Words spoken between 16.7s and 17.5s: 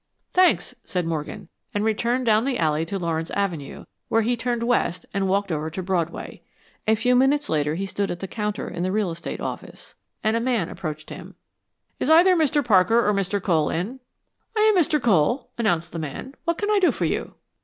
I do for you?"